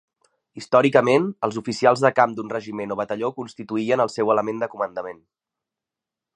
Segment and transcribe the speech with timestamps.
[0.59, 5.25] Històricament, els oficials de camp d'un regiment o batalló constituïen el seu element de comandament.